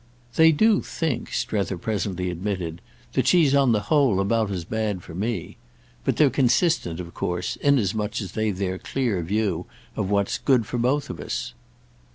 "They 0.35 0.51
do 0.51 0.81
think," 0.81 1.31
Strether 1.31 1.77
presently 1.77 2.31
admitted, 2.31 2.81
"that 3.13 3.27
she's 3.27 3.53
on 3.53 3.71
the 3.71 3.81
whole 3.81 4.19
about 4.19 4.49
as 4.49 4.65
bad 4.65 5.03
for 5.03 5.13
me. 5.13 5.57
But 6.05 6.17
they're 6.17 6.31
consistent 6.31 6.99
of 6.99 7.13
course, 7.13 7.55
inasmuch 7.57 8.19
as 8.19 8.31
they've 8.31 8.57
their 8.57 8.79
clear 8.79 9.21
view 9.21 9.67
of 9.95 10.09
what's 10.09 10.39
good 10.39 10.65
for 10.65 10.79
both 10.79 11.11
of 11.11 11.19
us." 11.19 11.53